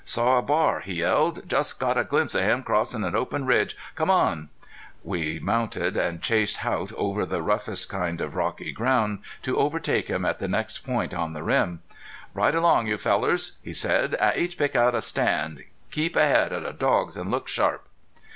[0.03, 1.47] "Saw a bar," he yelled.
[1.47, 3.77] "Just got a glimpse of him crossin' an open ridge.
[3.93, 4.49] Come on."
[5.03, 10.25] We mounted and chased Haught over the roughest kind of rocky ground, to overtake him
[10.25, 11.83] at the next point on the rim.
[12.33, 15.65] "Ride along, you fellars," he said, "an' each pick out a stand.
[15.91, 17.87] Keep ahead of the dogs an' look sharp."